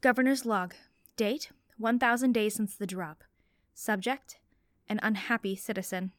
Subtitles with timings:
[0.00, 0.72] Governor's log.
[1.16, 3.22] Date 1000 days since the drop.
[3.74, 4.38] Subject
[4.88, 6.12] An unhappy citizen.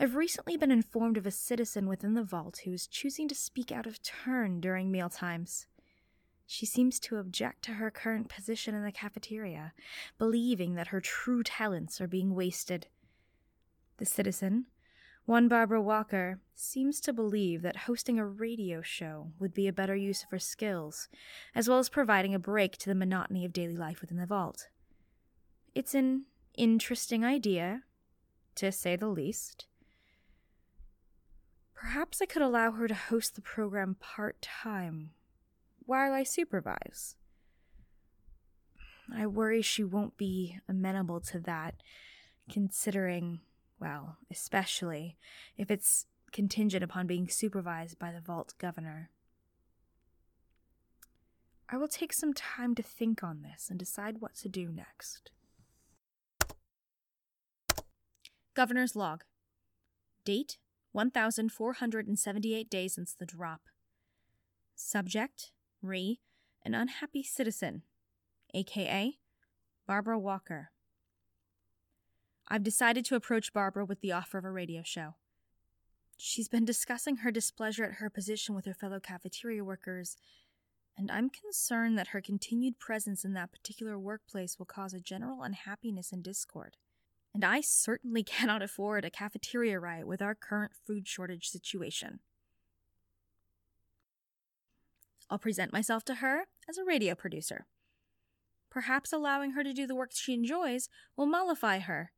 [0.00, 3.70] I've recently been informed of a citizen within the vault who is choosing to speak
[3.70, 5.68] out of turn during mealtimes.
[6.48, 9.72] She seems to object to her current position in the cafeteria,
[10.18, 12.88] believing that her true talents are being wasted.
[13.98, 14.66] The citizen,
[15.26, 19.96] one Barbara Walker, seems to believe that hosting a radio show would be a better
[19.96, 21.08] use of her skills,
[21.54, 24.68] as well as providing a break to the monotony of daily life within the vault.
[25.74, 26.24] It's an
[26.56, 27.84] interesting idea,
[28.56, 29.66] to say the least.
[31.74, 35.10] Perhaps I could allow her to host the program part time
[35.86, 37.16] while I supervise.
[39.14, 41.74] I worry she won't be amenable to that,
[42.50, 43.40] considering
[43.80, 45.16] well, especially
[45.56, 49.10] if it's contingent upon being supervised by the vault governor.
[51.68, 55.30] I will take some time to think on this and decide what to do next.
[58.54, 59.24] Governor's log.
[60.24, 60.58] Date
[60.92, 63.62] 1478 days since the drop.
[64.76, 65.50] Subject
[65.82, 66.20] Re,
[66.64, 67.82] an unhappy citizen,
[68.54, 69.18] aka
[69.86, 70.70] Barbara Walker.
[72.48, 75.14] I've decided to approach Barbara with the offer of a radio show.
[76.16, 80.16] She's been discussing her displeasure at her position with her fellow cafeteria workers,
[80.96, 85.42] and I'm concerned that her continued presence in that particular workplace will cause a general
[85.42, 86.76] unhappiness and discord.
[87.32, 92.20] And I certainly cannot afford a cafeteria riot with our current food shortage situation.
[95.30, 97.66] I'll present myself to her as a radio producer.
[98.70, 102.12] Perhaps allowing her to do the work she enjoys will mollify her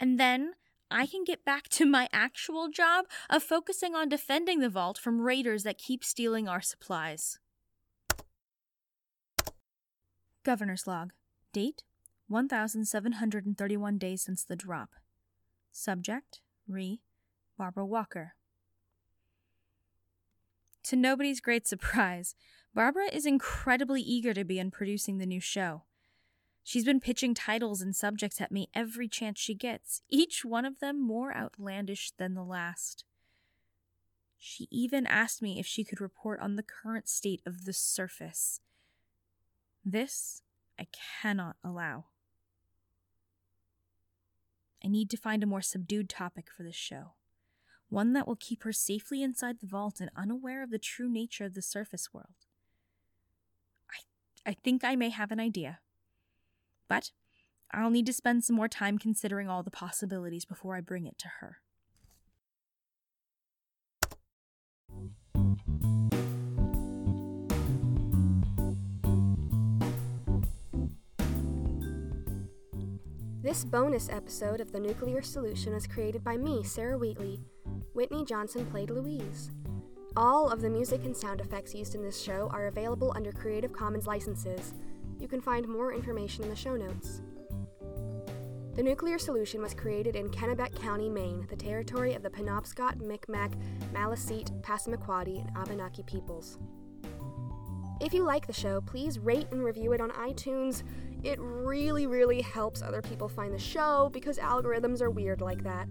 [0.00, 0.52] and then
[0.90, 5.20] I can get back to my actual job of focusing on defending the vault from
[5.20, 7.38] raiders that keep stealing our supplies.
[10.44, 11.12] Governor's Log.
[11.52, 11.82] Date
[12.28, 14.90] 1731 days since the drop.
[15.72, 17.00] Subject Re
[17.58, 18.34] Barbara Walker.
[20.84, 22.34] To nobody's great surprise,
[22.74, 25.82] Barbara is incredibly eager to begin producing the new show.
[26.68, 30.80] She's been pitching titles and subjects at me every chance she gets, each one of
[30.80, 33.06] them more outlandish than the last.
[34.36, 38.60] She even asked me if she could report on the current state of the surface.
[39.82, 40.42] This
[40.78, 40.88] I
[41.22, 42.04] cannot allow.
[44.84, 47.12] I need to find a more subdued topic for this show,
[47.88, 51.46] one that will keep her safely inside the vault and unaware of the true nature
[51.46, 52.44] of the surface world.
[53.90, 55.78] I, I think I may have an idea.
[56.88, 57.10] But
[57.72, 61.18] I'll need to spend some more time considering all the possibilities before I bring it
[61.18, 61.58] to her.
[73.40, 77.40] This bonus episode of The Nuclear Solution was created by me, Sarah Wheatley.
[77.94, 79.50] Whitney Johnson played Louise.
[80.16, 83.72] All of the music and sound effects used in this show are available under Creative
[83.72, 84.74] Commons licenses.
[85.18, 87.22] You can find more information in the show notes.
[88.74, 93.54] The nuclear solution was created in Kennebec County, Maine, the territory of the Penobscot, Mi'kmaq,
[93.92, 96.58] Maliseet, Passamaquoddy, and Abenaki peoples.
[98.00, 100.84] If you like the show, please rate and review it on iTunes.
[101.24, 105.88] It really, really helps other people find the show because algorithms are weird like that.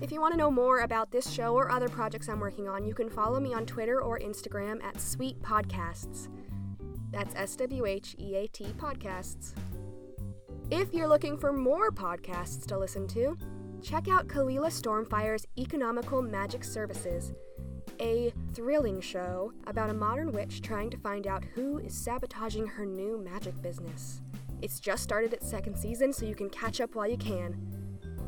[0.00, 2.86] If you want to know more about this show or other projects I'm working on,
[2.86, 6.28] you can follow me on Twitter or Instagram at Swheat Podcasts.
[7.12, 9.52] That's S W H E A T Podcasts.
[10.70, 13.36] If you're looking for more podcasts to listen to,
[13.82, 17.32] check out Kalila Stormfire's Economical Magic Services,
[18.00, 22.86] a thrilling show about a modern witch trying to find out who is sabotaging her
[22.86, 24.22] new magic business.
[24.62, 27.54] It's just started its second season, so you can catch up while you can.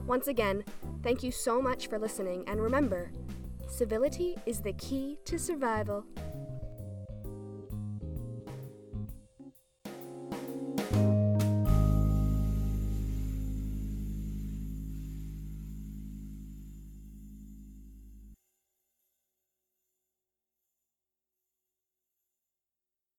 [0.07, 0.63] Once again,
[1.03, 3.11] thank you so much for listening, and remember,
[3.67, 6.05] civility is the key to survival.